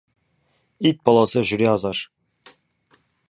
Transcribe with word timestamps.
Ит 0.91 1.03
баласы 1.09 1.45
жүре 1.51 1.69
азар. 1.75 2.03